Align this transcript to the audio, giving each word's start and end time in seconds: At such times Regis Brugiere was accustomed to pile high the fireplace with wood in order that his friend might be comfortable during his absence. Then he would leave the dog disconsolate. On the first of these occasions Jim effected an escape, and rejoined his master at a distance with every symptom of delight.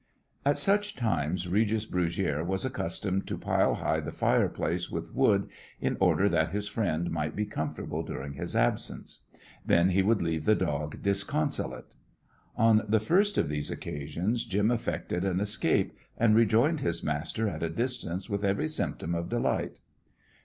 At 0.43 0.57
such 0.57 0.95
times 0.95 1.47
Regis 1.47 1.85
Brugiere 1.85 2.43
was 2.43 2.65
accustomed 2.65 3.27
to 3.27 3.37
pile 3.37 3.75
high 3.75 3.99
the 3.99 4.11
fireplace 4.11 4.89
with 4.89 5.13
wood 5.13 5.47
in 5.79 5.95
order 5.99 6.27
that 6.27 6.49
his 6.49 6.67
friend 6.67 7.11
might 7.11 7.35
be 7.35 7.45
comfortable 7.45 8.01
during 8.01 8.33
his 8.33 8.55
absence. 8.55 9.25
Then 9.63 9.91
he 9.91 10.01
would 10.01 10.19
leave 10.23 10.45
the 10.45 10.55
dog 10.55 11.03
disconsolate. 11.03 11.93
On 12.57 12.81
the 12.89 12.99
first 12.99 13.37
of 13.37 13.47
these 13.47 13.69
occasions 13.69 14.43
Jim 14.43 14.71
effected 14.71 15.23
an 15.23 15.39
escape, 15.39 15.93
and 16.17 16.33
rejoined 16.35 16.79
his 16.79 17.03
master 17.03 17.47
at 17.47 17.61
a 17.61 17.69
distance 17.69 18.27
with 18.27 18.43
every 18.43 18.69
symptom 18.69 19.13
of 19.13 19.29
delight. 19.29 19.81